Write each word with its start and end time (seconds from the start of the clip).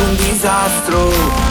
stato 0.00 0.04
un 0.04 0.16
disastro. 0.16 0.98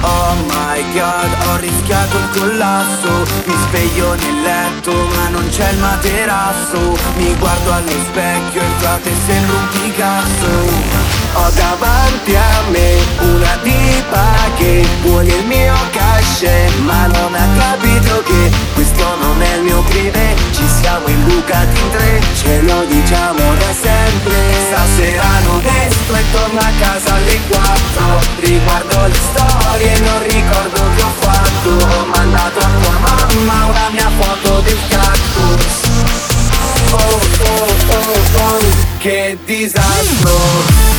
Oh 0.00 0.34
my 0.46 0.92
god, 0.92 1.30
ho 1.46 1.56
rischiato 1.56 2.16
il 2.16 2.28
collasso. 2.30 3.10
Mi 3.44 3.54
sveglio 3.68 4.14
nel 4.14 4.42
letto 4.42 4.92
ma 4.92 5.28
non 5.28 5.48
c'è 5.48 5.70
il 5.70 5.78
materasso. 5.78 6.78
Mi 7.16 7.34
guardo 7.36 7.72
allo 7.72 7.90
specchio 8.08 8.60
e 8.60 8.70
frate 8.78 9.10
sembra 9.26 9.56
un 9.56 9.68
Picasso. 9.68 11.04
Ho 11.34 11.50
davanti 11.50 12.34
a 12.34 12.62
me 12.70 12.94
una 13.20 13.58
tipa 13.62 14.25
disastro 39.46 40.95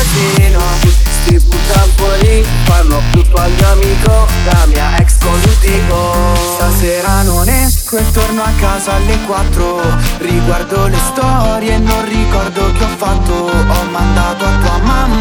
che 0.00 0.40
disastro 7.90 7.98
e 7.98 8.10
torno 8.12 8.42
a 8.42 8.52
casa 8.58 8.94
alle 8.94 9.18
4 9.26 9.80
Riguardo 10.18 10.86
le 10.86 10.98
storie 10.98 11.74
e 11.74 11.78
non 11.78 12.04
ricordo 12.04 12.72
che 12.72 12.84
ho 12.84 12.96
fatto. 12.96 13.32
Ho 13.32 13.84
mandato 13.90 14.44
a 14.44 14.58
tua 14.58 14.78
mamma 14.78 15.19